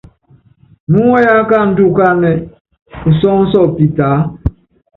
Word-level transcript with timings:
Muúŋayú 0.91 1.31
akáandú 1.41 1.81
ukáánɛ 1.91 2.31
usɔ́ɔ́nsɔ 3.09 3.61
pitaá. 3.75 4.17